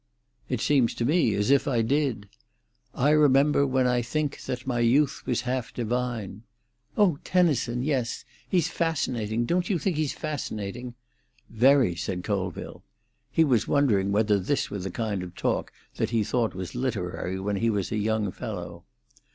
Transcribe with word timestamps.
"It 0.49 0.61
seems 0.61 0.95
to 0.95 1.05
me 1.05 1.35
as 1.35 1.51
if 1.51 1.67
I 1.67 1.83
did." 1.83 2.27
"'I 2.95 3.11
remember, 3.11 3.67
when 3.67 3.85
I 3.85 4.01
think, 4.01 4.41
That 4.45 4.65
my 4.65 4.79
youth 4.79 5.21
was 5.27 5.41
half 5.41 5.71
divine.'" 5.71 6.41
"Oh, 6.97 7.19
Tennyson—yes! 7.23 8.25
He's 8.49 8.67
fascinating. 8.67 9.45
Don't 9.45 9.69
you 9.69 9.77
think 9.77 9.97
he's 9.97 10.13
fascinating?" 10.13 10.95
"Very," 11.51 11.93
said 11.95 12.23
Colville. 12.23 12.83
He 13.29 13.43
was 13.43 13.67
wondering 13.67 14.11
whether 14.11 14.39
this 14.39 14.71
were 14.71 14.79
the 14.79 14.89
kind 14.89 15.21
of 15.21 15.35
talk 15.35 15.71
that 15.97 16.09
he 16.09 16.23
thought 16.23 16.55
was 16.55 16.73
literary 16.73 17.39
when 17.39 17.57
he 17.57 17.69
was 17.69 17.91
a 17.91 17.97
young 17.97 18.31
fellow. 18.31 18.85